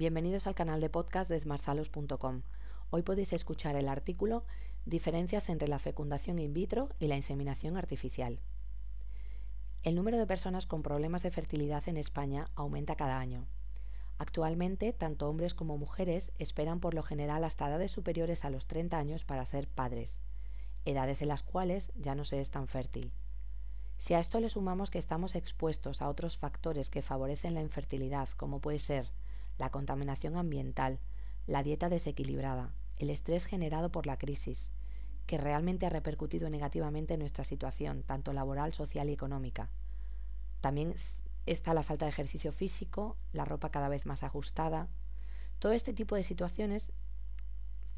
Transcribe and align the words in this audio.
Bienvenidos 0.00 0.46
al 0.46 0.54
canal 0.54 0.80
de 0.80 0.88
podcast 0.88 1.28
de 1.28 1.38
smartsalos.com. 1.38 2.40
Hoy 2.88 3.02
podéis 3.02 3.34
escuchar 3.34 3.76
el 3.76 3.86
artículo 3.86 4.46
Diferencias 4.86 5.50
entre 5.50 5.68
la 5.68 5.78
fecundación 5.78 6.38
in 6.38 6.54
vitro 6.54 6.88
y 6.98 7.08
la 7.08 7.16
inseminación 7.16 7.76
artificial. 7.76 8.40
El 9.82 9.96
número 9.96 10.16
de 10.16 10.26
personas 10.26 10.66
con 10.66 10.82
problemas 10.82 11.22
de 11.22 11.30
fertilidad 11.30 11.86
en 11.86 11.98
España 11.98 12.46
aumenta 12.54 12.96
cada 12.96 13.18
año. 13.18 13.46
Actualmente, 14.16 14.94
tanto 14.94 15.28
hombres 15.28 15.52
como 15.52 15.76
mujeres 15.76 16.32
esperan 16.38 16.80
por 16.80 16.94
lo 16.94 17.02
general 17.02 17.44
hasta 17.44 17.68
edades 17.68 17.92
superiores 17.92 18.46
a 18.46 18.48
los 18.48 18.66
30 18.66 18.96
años 18.96 19.24
para 19.24 19.44
ser 19.44 19.68
padres, 19.68 20.22
edades 20.86 21.20
en 21.20 21.28
las 21.28 21.42
cuales 21.42 21.92
ya 21.94 22.14
no 22.14 22.24
se 22.24 22.40
es 22.40 22.50
tan 22.50 22.68
fértil. 22.68 23.12
Si 23.98 24.14
a 24.14 24.20
esto 24.20 24.40
le 24.40 24.48
sumamos 24.48 24.90
que 24.90 24.98
estamos 24.98 25.34
expuestos 25.34 26.00
a 26.00 26.08
otros 26.08 26.38
factores 26.38 26.88
que 26.88 27.02
favorecen 27.02 27.52
la 27.52 27.60
infertilidad, 27.60 28.30
como 28.30 28.62
puede 28.62 28.78
ser 28.78 29.12
la 29.60 29.70
contaminación 29.70 30.38
ambiental, 30.38 31.00
la 31.46 31.62
dieta 31.62 31.90
desequilibrada, 31.90 32.72
el 32.96 33.10
estrés 33.10 33.44
generado 33.44 33.92
por 33.92 34.06
la 34.06 34.16
crisis, 34.16 34.72
que 35.26 35.36
realmente 35.36 35.84
ha 35.84 35.90
repercutido 35.90 36.48
negativamente 36.48 37.12
en 37.12 37.20
nuestra 37.20 37.44
situación, 37.44 38.02
tanto 38.02 38.32
laboral, 38.32 38.72
social 38.72 39.10
y 39.10 39.12
económica. 39.12 39.70
También 40.62 40.94
está 41.44 41.74
la 41.74 41.82
falta 41.82 42.06
de 42.06 42.10
ejercicio 42.10 42.52
físico, 42.52 43.18
la 43.32 43.44
ropa 43.44 43.70
cada 43.70 43.90
vez 43.90 44.06
más 44.06 44.22
ajustada. 44.22 44.88
Todo 45.58 45.72
este 45.72 45.92
tipo 45.92 46.16
de 46.16 46.22
situaciones 46.22 46.94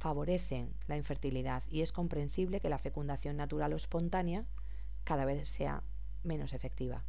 favorecen 0.00 0.74
la 0.88 0.96
infertilidad 0.96 1.62
y 1.70 1.82
es 1.82 1.92
comprensible 1.92 2.58
que 2.58 2.70
la 2.70 2.78
fecundación 2.78 3.36
natural 3.36 3.72
o 3.72 3.76
espontánea 3.76 4.46
cada 5.04 5.24
vez 5.24 5.48
sea 5.48 5.84
menos 6.24 6.54
efectiva. 6.54 7.04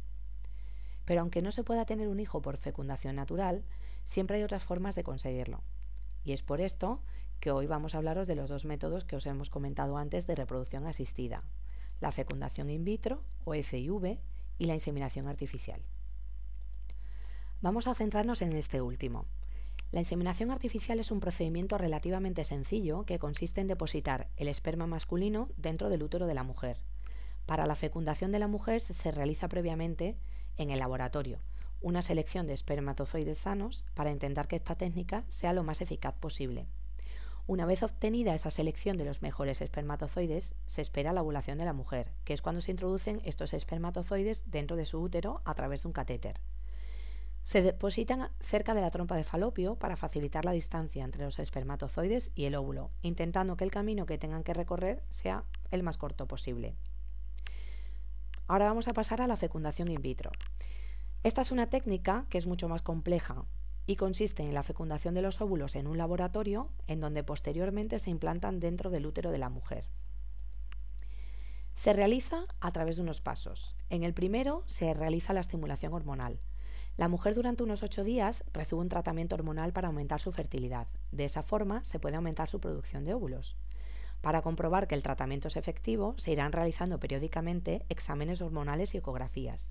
Pero 1.04 1.20
aunque 1.20 1.42
no 1.42 1.52
se 1.52 1.64
pueda 1.64 1.84
tener 1.84 2.08
un 2.08 2.20
hijo 2.20 2.42
por 2.42 2.56
fecundación 2.56 3.16
natural, 3.16 3.64
siempre 4.04 4.38
hay 4.38 4.42
otras 4.42 4.64
formas 4.64 4.94
de 4.94 5.04
conseguirlo. 5.04 5.62
Y 6.24 6.32
es 6.32 6.42
por 6.42 6.60
esto 6.60 7.02
que 7.40 7.50
hoy 7.50 7.66
vamos 7.66 7.94
a 7.94 7.98
hablaros 7.98 8.26
de 8.26 8.36
los 8.36 8.48
dos 8.48 8.64
métodos 8.64 9.04
que 9.04 9.16
os 9.16 9.26
hemos 9.26 9.50
comentado 9.50 9.98
antes 9.98 10.26
de 10.26 10.34
reproducción 10.34 10.86
asistida, 10.86 11.44
la 12.00 12.12
fecundación 12.12 12.70
in 12.70 12.84
vitro 12.84 13.22
o 13.44 13.54
FIV 13.54 14.18
y 14.58 14.66
la 14.66 14.74
inseminación 14.74 15.28
artificial. 15.28 15.82
Vamos 17.60 17.86
a 17.86 17.94
centrarnos 17.94 18.42
en 18.42 18.54
este 18.54 18.80
último. 18.80 19.26
La 19.90 20.00
inseminación 20.00 20.50
artificial 20.50 20.98
es 21.00 21.10
un 21.10 21.20
procedimiento 21.20 21.78
relativamente 21.78 22.44
sencillo 22.44 23.04
que 23.04 23.18
consiste 23.18 23.60
en 23.60 23.68
depositar 23.68 24.28
el 24.36 24.48
esperma 24.48 24.86
masculino 24.86 25.48
dentro 25.56 25.88
del 25.88 26.02
útero 26.02 26.26
de 26.26 26.34
la 26.34 26.42
mujer. 26.42 26.78
Para 27.46 27.66
la 27.66 27.76
fecundación 27.76 28.32
de 28.32 28.38
la 28.38 28.48
mujer 28.48 28.80
se 28.80 29.12
realiza 29.12 29.48
previamente 29.48 30.16
en 30.56 30.70
el 30.70 30.78
laboratorio 30.78 31.40
una 31.84 32.00
selección 32.00 32.46
de 32.46 32.54
espermatozoides 32.54 33.36
sanos 33.36 33.84
para 33.92 34.10
intentar 34.10 34.48
que 34.48 34.56
esta 34.56 34.74
técnica 34.74 35.26
sea 35.28 35.52
lo 35.52 35.64
más 35.64 35.82
eficaz 35.82 36.14
posible. 36.14 36.66
Una 37.46 37.66
vez 37.66 37.82
obtenida 37.82 38.34
esa 38.34 38.50
selección 38.50 38.96
de 38.96 39.04
los 39.04 39.20
mejores 39.20 39.60
espermatozoides, 39.60 40.54
se 40.64 40.80
espera 40.80 41.12
la 41.12 41.20
ovulación 41.20 41.58
de 41.58 41.66
la 41.66 41.74
mujer, 41.74 42.10
que 42.24 42.32
es 42.32 42.40
cuando 42.40 42.62
se 42.62 42.70
introducen 42.70 43.20
estos 43.26 43.52
espermatozoides 43.52 44.50
dentro 44.50 44.76
de 44.76 44.86
su 44.86 44.98
útero 44.98 45.42
a 45.44 45.52
través 45.52 45.82
de 45.82 45.88
un 45.88 45.92
catéter. 45.92 46.40
Se 47.42 47.60
depositan 47.60 48.30
cerca 48.40 48.72
de 48.72 48.80
la 48.80 48.90
trompa 48.90 49.16
de 49.16 49.24
falopio 49.24 49.74
para 49.74 49.98
facilitar 49.98 50.46
la 50.46 50.52
distancia 50.52 51.04
entre 51.04 51.24
los 51.24 51.38
espermatozoides 51.38 52.30
y 52.34 52.46
el 52.46 52.54
óvulo, 52.54 52.92
intentando 53.02 53.58
que 53.58 53.64
el 53.64 53.70
camino 53.70 54.06
que 54.06 54.16
tengan 54.16 54.42
que 54.42 54.54
recorrer 54.54 55.02
sea 55.10 55.44
el 55.70 55.82
más 55.82 55.98
corto 55.98 56.26
posible. 56.26 56.76
Ahora 58.46 58.66
vamos 58.66 58.88
a 58.88 58.92
pasar 58.92 59.22
a 59.22 59.26
la 59.26 59.36
fecundación 59.36 59.88
in 59.88 60.02
vitro. 60.02 60.30
Esta 61.22 61.40
es 61.40 61.50
una 61.50 61.70
técnica 61.70 62.26
que 62.28 62.36
es 62.36 62.46
mucho 62.46 62.68
más 62.68 62.82
compleja 62.82 63.46
y 63.86 63.96
consiste 63.96 64.42
en 64.42 64.52
la 64.52 64.62
fecundación 64.62 65.14
de 65.14 65.22
los 65.22 65.40
óvulos 65.40 65.76
en 65.76 65.86
un 65.86 65.96
laboratorio 65.96 66.68
en 66.86 67.00
donde 67.00 67.24
posteriormente 67.24 67.98
se 67.98 68.10
implantan 68.10 68.60
dentro 68.60 68.90
del 68.90 69.06
útero 69.06 69.30
de 69.30 69.38
la 69.38 69.48
mujer. 69.48 69.86
Se 71.72 71.92
realiza 71.92 72.44
a 72.60 72.70
través 72.70 72.96
de 72.96 73.02
unos 73.02 73.20
pasos. 73.20 73.76
En 73.88 74.04
el 74.04 74.14
primero 74.14 74.62
se 74.66 74.92
realiza 74.92 75.32
la 75.32 75.40
estimulación 75.40 75.94
hormonal. 75.94 76.40
La 76.96 77.08
mujer 77.08 77.34
durante 77.34 77.64
unos 77.64 77.82
ocho 77.82 78.04
días 78.04 78.44
recibe 78.52 78.80
un 78.80 78.88
tratamiento 78.88 79.34
hormonal 79.34 79.72
para 79.72 79.88
aumentar 79.88 80.20
su 80.20 80.30
fertilidad. 80.30 80.86
De 81.10 81.24
esa 81.24 81.42
forma 81.42 81.84
se 81.84 81.98
puede 81.98 82.16
aumentar 82.16 82.48
su 82.48 82.60
producción 82.60 83.04
de 83.04 83.14
óvulos. 83.14 83.56
Para 84.24 84.40
comprobar 84.40 84.86
que 84.86 84.94
el 84.94 85.02
tratamiento 85.02 85.48
es 85.48 85.56
efectivo, 85.56 86.14
se 86.16 86.32
irán 86.32 86.52
realizando 86.52 86.98
periódicamente 86.98 87.84
exámenes 87.90 88.40
hormonales 88.40 88.94
y 88.94 88.96
ecografías. 88.96 89.70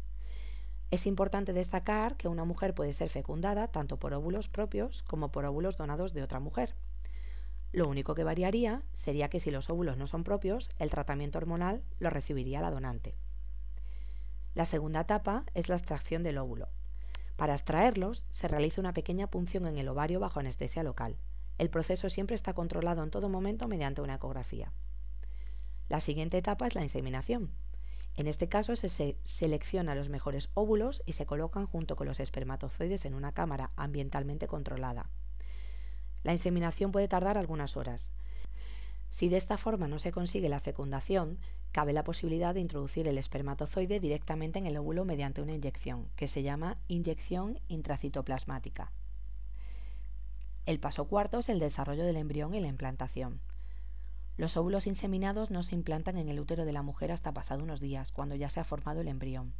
Es 0.92 1.08
importante 1.08 1.54
destacar 1.54 2.18
que 2.18 2.28
una 2.28 2.46
mujer 2.46 2.76
puede 2.76 2.94
ser 2.94 3.10
fecundada 3.10 3.70
tanto 3.70 3.98
por 3.98 4.14
óvulos 4.14 4.50
propios 4.50 5.02
como 5.02 5.32
por 5.32 5.46
óvulos 5.46 5.76
donados 5.76 6.14
de 6.14 6.22
otra 6.22 6.40
mujer. 6.40 6.76
Lo 7.72 7.88
único 7.88 8.14
que 8.14 8.24
variaría 8.24 8.84
sería 8.94 9.28
que 9.28 9.40
si 9.40 9.50
los 9.50 9.72
óvulos 9.72 9.98
no 9.98 10.06
son 10.06 10.24
propios, 10.24 10.70
el 10.78 10.92
tratamiento 10.92 11.40
hormonal 11.40 11.82
lo 11.98 12.12
recibiría 12.12 12.62
la 12.62 12.70
donante. 12.70 13.16
La 14.54 14.66
segunda 14.68 15.02
etapa 15.02 15.46
es 15.56 15.68
la 15.68 15.78
extracción 15.78 16.22
del 16.22 16.38
óvulo. 16.38 16.70
Para 17.38 17.56
extraerlos 17.56 18.24
se 18.30 18.48
realiza 18.48 18.82
una 18.82 18.94
pequeña 18.94 19.26
punción 19.26 19.66
en 19.66 19.80
el 19.80 19.88
ovario 19.88 20.20
bajo 20.20 20.40
anestesia 20.40 20.84
local. 20.84 21.18
El 21.58 21.70
proceso 21.70 22.10
siempre 22.10 22.36
está 22.36 22.54
controlado 22.54 23.04
en 23.04 23.12
todo 23.12 23.30
momento 23.30 23.68
mediante 23.68 24.02
una 24.02 24.16
ecografía. 24.16 24.72
La 25.90 26.00
siguiente 26.00 26.38
etapa 26.38 26.68
es 26.68 26.76
la 26.76 26.84
inseminación. 26.84 27.52
En 28.16 28.28
este 28.28 28.48
caso 28.48 28.76
se 28.76 29.18
selecciona 29.24 29.96
los 29.96 30.10
mejores 30.10 30.50
óvulos 30.54 31.02
y 31.06 31.14
se 31.14 31.26
colocan 31.26 31.66
junto 31.66 31.96
con 31.96 32.08
los 32.08 32.20
espermatozoides 32.20 33.06
en 33.06 33.16
una 33.16 33.32
cámara 33.32 33.72
ambientalmente 33.76 34.48
controlada. 34.48 35.10
La 36.24 36.32
inseminación 36.32 36.92
puede 36.92 37.08
tardar 37.08 37.38
algunas 37.38 37.76
horas. 37.76 38.12
Si 39.10 39.30
de 39.30 39.38
esta 39.38 39.58
forma 39.58 39.88
no 39.88 40.00
se 40.00 40.12
consigue 40.12 40.50
la 40.50 40.60
fecundación, 40.60 41.38
cabe 41.72 41.94
la 41.94 42.04
posibilidad 42.04 42.54
de 42.54 42.62
introducir 42.62 43.08
el 43.08 43.18
espermatozoide 43.18 44.00
directamente 44.00 44.60
en 44.60 44.68
el 44.68 44.78
óvulo 44.78 45.06
mediante 45.06 45.42
una 45.42 45.54
inyección, 45.54 46.10
que 46.16 46.28
se 46.28 46.44
llama 46.44 46.78
inyección 46.88 47.60
intracitoplasmática. 47.68 48.92
El 50.66 50.80
paso 50.80 51.06
cuarto 51.06 51.40
es 51.40 51.50
el 51.50 51.60
desarrollo 51.60 52.06
del 52.06 52.16
embrión 52.16 52.54
y 52.54 52.62
la 52.62 52.70
implantación. 52.70 53.42
Los 54.38 54.56
óvulos 54.56 54.88
inseminados 54.88 55.52
no 55.52 55.62
se 55.62 55.76
implantan 55.76 56.18
en 56.18 56.30
el 56.30 56.40
útero 56.40 56.64
de 56.64 56.72
la 56.72 56.82
mujer 56.82 57.12
hasta 57.12 57.34
pasado 57.34 57.64
unos 57.64 57.82
días, 57.82 58.14
cuando 58.14 58.36
ya 58.36 58.48
se 58.48 58.62
ha 58.62 58.64
formado 58.64 59.02
el 59.02 59.10
embrión. 59.10 59.54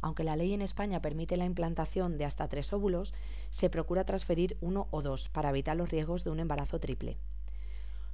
Aunque 0.00 0.24
la 0.24 0.36
ley 0.36 0.54
en 0.54 0.62
España 0.62 1.02
permite 1.02 1.36
la 1.36 1.44
implantación 1.44 2.16
de 2.16 2.24
hasta 2.24 2.48
tres 2.48 2.72
óvulos, 2.72 3.12
se 3.50 3.68
procura 3.68 4.04
transferir 4.04 4.56
uno 4.62 4.88
o 4.90 5.02
dos 5.02 5.28
para 5.28 5.50
evitar 5.50 5.76
los 5.76 5.90
riesgos 5.90 6.24
de 6.24 6.30
un 6.30 6.40
embarazo 6.40 6.80
triple. 6.80 7.18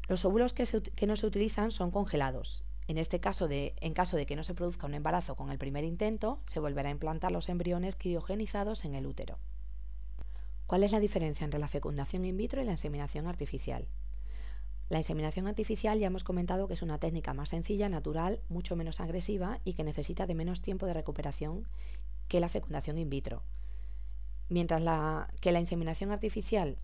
Los 0.09 0.25
óvulos 0.25 0.53
que, 0.53 1.06
no 1.06 1.16
se 1.16 1.26
utilizan 1.26 1.70
son 1.70 1.92
congelados. 1.92 2.65
En 2.88 2.98
este 2.98 3.20
caso, 3.20 3.48
en 3.48 3.94
caso 3.94 4.16
de 4.16 4.26
que 4.26 4.36
no 4.36 4.42
se 4.42 4.54
produzca 4.54 4.86
un 4.86 4.94
embarazo 4.94 5.36
con 5.36 5.50
el 5.50 5.59
primer 5.59 5.84
intento, 5.84 6.41
se 6.47 6.59
volverá 6.59 6.88
a 6.88 6.92
implantar 6.92 7.31
los 7.31 7.48
embriones 7.48 7.94
criogenizados 7.94 8.84
en 8.84 8.97
el 8.97 9.06
útero. 9.06 9.38
¿Cuál 10.66 10.82
es 10.82 10.91
la 10.91 10.99
diferencia 10.99 11.44
entre 11.44 11.60
la 11.60 11.69
fecundación 11.69 12.25
in 12.25 12.37
vitro 12.37 12.60
y 12.60 12.65
la 12.65 12.72
inseminación 12.72 13.28
artificial? 13.28 13.87
La 14.88 14.99
inseminación 14.99 15.47
artificial 15.47 15.99
ya 15.99 16.09
hemos 16.09 16.25
comentado 16.25 16.66
que 16.66 16.75
es 16.75 16.82
una 16.82 16.99
técnica 16.99 17.34
más 17.34 17.50
sencilla, 17.50 17.88
natural, 17.88 18.41
mucho 18.49 18.75
menos 18.75 19.00
agresiva 19.00 19.60
y 19.65 19.75
que 19.75 19.84
necesita 19.84 20.27
de 20.27 20.34
menos 20.34 20.62
tiempo 20.62 20.87
de 20.87 20.94
recuperación 20.94 21.69
que 22.27 22.41
la 22.41 22.49
fecundación 22.49 22.99
in 22.99 23.10
vitro. 23.10 23.43
Mientras 24.49 24.82
que 25.41 25.53
la 25.53 25.60
inseminación 25.60 26.10
artificial 26.10 26.78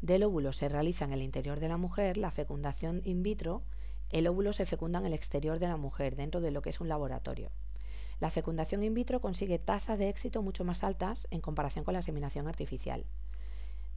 del 0.00 0.22
óvulo 0.24 0.52
se 0.52 0.68
realiza 0.68 1.04
en 1.04 1.12
el 1.12 1.22
interior 1.22 1.60
de 1.60 1.68
la 1.68 1.76
mujer, 1.76 2.16
la 2.16 2.32
fecundación 2.32 3.02
in 3.04 3.22
vitro, 3.22 3.62
el 4.10 4.26
óvulo 4.26 4.52
se 4.52 4.66
fecunda 4.66 4.98
en 4.98 5.06
el 5.06 5.14
exterior 5.14 5.60
de 5.60 5.68
la 5.68 5.76
mujer, 5.76 6.16
dentro 6.16 6.40
de 6.40 6.50
lo 6.50 6.60
que 6.60 6.70
es 6.70 6.80
un 6.80 6.88
laboratorio. 6.88 7.50
La 8.22 8.30
fecundación 8.30 8.84
in 8.84 8.94
vitro 8.94 9.20
consigue 9.20 9.58
tasas 9.58 9.98
de 9.98 10.08
éxito 10.08 10.42
mucho 10.42 10.62
más 10.62 10.84
altas 10.84 11.26
en 11.32 11.40
comparación 11.40 11.84
con 11.84 11.94
la 11.94 11.98
inseminación 11.98 12.46
artificial. 12.46 13.04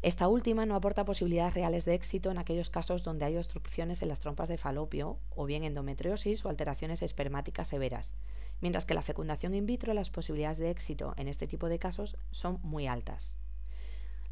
Esta 0.02 0.28
última 0.28 0.66
no 0.66 0.73
aporta 0.73 1.05
posibilidades 1.05 1.53
reales 1.53 1.85
de 1.85 1.94
éxito 1.94 2.32
en 2.32 2.40
aquellos 2.40 2.72
casos 2.72 3.03
donde 3.03 3.26
hay 3.26 3.38
obstrucciones 3.38 4.02
en 4.02 4.08
las 4.08 4.20
trompas 4.20 4.50
de 4.50 4.58
falopio 4.58 5.20
o 5.29 5.46
bien 5.46 5.64
endometriosis 5.64 6.44
o 6.44 6.50
alteraciones 6.50 7.03
espermáticas 7.03 7.67
severas, 7.67 8.16
mientras 8.61 8.85
que 8.85 8.96
la 8.96 9.03
fecundación 9.03 9.53
in 9.53 9.67
vitro 9.67 9.94
las 9.94 10.09
posibilidades 10.09 10.58
de 10.58 10.72
éxito 10.72 11.14
en 11.17 11.28
este 11.28 11.46
tipo 11.46 11.70
de 11.70 11.78
casos 11.78 12.17
son 12.32 12.58
muy 12.64 12.88
altas. 12.88 13.38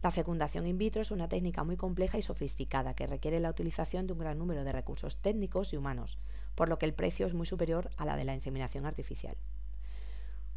La 0.01 0.09
fecundación 0.09 0.65
in 0.65 0.79
vitro 0.79 1.03
es 1.03 1.11
una 1.11 1.29
técnica 1.29 1.63
muy 1.63 1.77
compleja 1.77 2.17
y 2.17 2.23
sofisticada 2.23 2.95
que 2.95 3.05
requiere 3.05 3.39
la 3.39 3.51
utilización 3.51 4.07
de 4.07 4.13
un 4.13 4.19
gran 4.19 4.39
número 4.39 4.63
de 4.63 4.71
recursos 4.71 5.17
técnicos 5.17 5.71
y 5.71 5.77
humanos, 5.77 6.17
por 6.55 6.67
lo 6.67 6.79
que 6.79 6.87
el 6.87 6.95
precio 6.95 7.27
es 7.27 7.35
muy 7.35 7.45
superior 7.45 7.91
a 7.95 8.05
la 8.05 8.15
de 8.15 8.23
la 8.23 8.33
inseminación 8.33 8.87
artificial. 8.87 9.37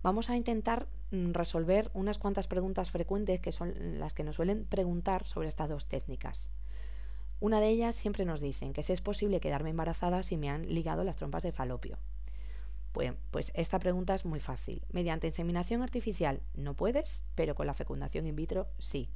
Vamos 0.06 0.31
a 0.31 0.37
intentar 0.37 0.87
mm, 1.11 1.32
resolver 1.32 1.91
unas 1.93 2.19
cuantas 2.19 2.47
preguntas 2.47 2.93
frecuentes 2.93 3.41
que 3.41 3.50
son 3.50 3.75
las 3.99 4.14
que 4.14 4.23
nos 4.23 4.37
suelen 4.37 4.64
preguntar 4.64 5.26
sobre 5.26 5.49
estas 5.49 5.69
dos 5.69 5.88
técnicas. 5.88 6.53
Una 7.41 7.58
de 7.58 7.70
ellas 7.70 7.97
siempre 7.97 8.25
nos 8.25 8.41
dicen 8.41 8.73
que 8.73 8.85
si 8.85 8.93
es 8.93 9.00
posible 9.00 9.41
quedarme 9.41 9.70
embarazada 9.70 10.23
si 10.23 10.37
me 10.37 10.49
han 10.49 10.73
ligado 10.73 11.03
las 11.03 11.17
trompas 11.17 11.43
de 11.43 11.50
falopio. 11.50 11.99
Pues, 12.93 13.14
pues 13.32 13.50
esta 13.56 13.81
pregunta 13.81 14.14
es 14.14 14.25
muy 14.25 14.38
fácil. 14.38 14.85
Mediante 14.93 15.26
inseminación 15.26 15.82
artificial 15.82 16.41
no 16.55 16.75
puedes, 16.75 17.25
pero 17.35 17.56
con 17.56 17.67
la 17.67 17.75
fecundación 17.75 18.29
in 18.29 18.37
vitro 18.37 18.69
sí. 18.79 19.11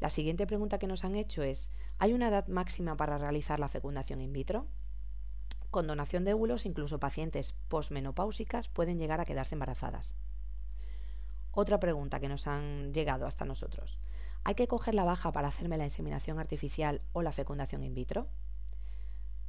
La 0.00 0.08
siguiente 0.08 0.46
pregunta 0.46 0.78
que 0.78 0.86
nos 0.86 1.04
han 1.04 1.16
hecho 1.16 1.42
es, 1.42 1.70
¿hay 1.98 2.14
una 2.14 2.28
edad 2.28 2.46
máxima 2.46 2.96
para 2.96 3.18
realizar 3.18 3.60
la 3.60 3.68
fecundación 3.68 4.22
in 4.22 4.32
vitro? 4.32 4.68
Con 5.72 5.86
donación 5.86 6.22
de 6.24 6.34
óvulos, 6.34 6.66
incluso 6.66 7.00
pacientes 7.00 7.54
posmenopáusicas 7.68 8.68
pueden 8.68 8.98
llegar 8.98 9.22
a 9.22 9.24
quedarse 9.24 9.54
embarazadas. 9.54 10.14
Otra 11.50 11.80
pregunta 11.80 12.20
que 12.20 12.28
nos 12.28 12.46
han 12.46 12.92
llegado 12.92 13.24
hasta 13.24 13.46
nosotros. 13.46 13.98
¿Hay 14.44 14.54
que 14.54 14.68
coger 14.68 14.94
la 14.94 15.04
baja 15.04 15.32
para 15.32 15.48
hacerme 15.48 15.78
la 15.78 15.84
inseminación 15.84 16.38
artificial 16.38 17.00
o 17.14 17.22
la 17.22 17.32
fecundación 17.32 17.82
in 17.84 17.94
vitro? 17.94 18.26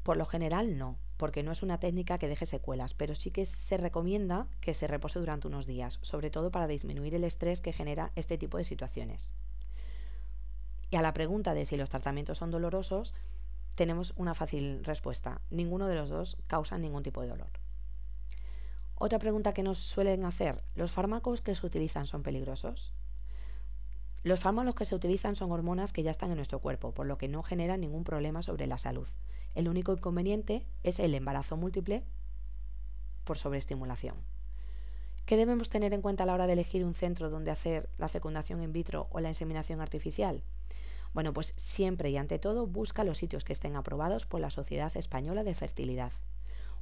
Por 0.04 0.16
lo 0.16 0.25
general 0.25 0.78
no, 0.78 0.98
porque 1.18 1.44
no 1.44 1.52
es 1.52 1.62
una 1.62 1.81
técnica 1.81 2.18
que 2.18 2.30
deje 2.30 2.46
secuelas, 2.46 2.94
pero 2.94 3.16
sí 3.16 3.30
que 3.30 3.46
se 3.46 3.75
recomienda 3.75 4.48
que 4.62 4.74
se 4.74 4.88
repose 4.88 5.20
durante 5.20 5.50
unos 5.50 5.66
días, 5.66 6.00
sobre 6.04 6.30
todo 6.30 6.52
para 6.52 6.68
disminuir 6.68 7.16
el 7.16 7.25
estrés 7.25 7.60
que 7.60 7.74
genera 7.74 8.14
este 8.16 8.38
tipo 8.38 8.58
de 8.58 8.64
situaciones. 8.64 9.34
Y 10.90 10.96
a 10.96 11.02
la 11.02 11.14
pregunta 11.14 11.54
de 11.54 11.66
si 11.66 11.75
los 11.75 11.90
tratamientos 11.90 12.38
son 12.38 12.50
dolorosos, 12.50 13.14
tenemos 13.75 14.14
una 14.16 14.34
fácil 14.34 14.84
respuesta. 14.84 15.42
Ninguno 15.50 15.88
de 15.88 15.96
los 15.96 16.10
dos 16.10 16.38
causa 16.48 16.78
ningún 16.78 17.04
tipo 17.04 17.22
de 17.22 17.30
dolor. 17.30 17.52
Otra 18.96 19.20
pregunta 19.20 19.54
que 19.54 19.64
nos 19.64 19.80
suelen 19.80 20.24
hacer, 20.25 20.64
¿los 20.75 20.92
fármacos 20.92 21.42
que 21.42 21.56
se 21.56 21.66
utilizan 21.66 22.08
son 22.08 22.24
peligrosos? 22.24 22.94
Los 24.24 24.40
fármacos 24.40 24.75
que 24.75 24.86
se 24.86 24.96
utilizan 24.96 25.36
son 25.36 25.52
hormonas 25.52 25.92
que 25.92 26.04
ya 26.04 26.12
están 26.12 26.30
en 26.30 26.38
nuestro 26.38 26.60
cuerpo, 26.60 26.94
por 26.94 27.06
lo 27.06 27.18
que 27.18 27.28
no 27.28 27.44
generan 27.44 27.81
ningún 27.81 28.06
problema 28.06 28.42
sobre 28.42 28.68
la 28.68 28.78
salud. 28.78 29.08
El 29.56 29.68
único 29.68 29.92
inconveniente 29.92 30.66
es 30.84 31.00
el 31.00 31.14
embarazo 31.14 31.58
múltiple 31.58 32.06
por 33.25 33.38
sobreestimulación. 33.38 34.16
¿Qué 35.25 35.38
debemos 35.38 35.70
tener 35.70 35.94
en 35.94 36.02
cuenta 36.02 36.24
a 36.24 36.25
la 36.25 36.34
hora 36.34 36.48
de 36.48 36.54
elegir 36.54 36.86
un 36.86 36.96
centro 36.96 37.30
donde 37.30 37.52
hacer 37.52 37.90
la 37.98 38.10
fecundación 38.10 38.62
in 38.62 38.74
vitro 38.74 39.08
o 39.12 39.20
la 39.20 39.30
inseminación 39.30 39.81
artificial? 39.81 40.44
Bueno, 41.13 41.31
pues 41.31 41.54
siempre 41.56 42.10
y 42.10 42.18
ante 42.18 42.39
todo 42.39 42.65
busca 42.65 43.04
los 43.04 43.19
sitios 43.19 43.44
que 43.44 43.54
estén 43.54 43.75
aprobados 43.75 44.25
por 44.25 44.42
la 44.42 44.50
Sociedad 44.50 44.95
Española 44.98 45.44
de 45.44 45.54
Fertilidad. 45.54 46.12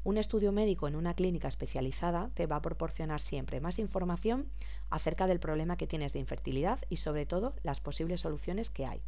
Un 0.03 0.17
estudio 0.17 0.51
médico 0.51 0.87
en 0.87 0.95
una 0.95 1.13
clínica 1.13 1.47
especializada 1.47 2.31
te 2.33 2.47
va 2.47 2.55
a 2.55 2.61
proporcionar 2.61 3.21
siempre 3.21 3.59
más 3.59 3.77
información 3.77 4.47
acerca 4.89 5.27
del 5.27 5.39
problema 5.39 5.77
que 5.77 5.85
tienes 5.85 6.13
de 6.13 6.19
infertilidad 6.19 6.79
y 6.89 6.97
sobre 6.97 7.25
todo 7.25 7.53
las 7.61 7.81
posibles 7.81 8.21
soluciones 8.21 8.69
que 8.69 8.85
hay. 8.85 9.03